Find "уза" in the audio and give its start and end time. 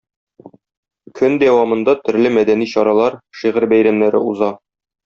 4.35-4.55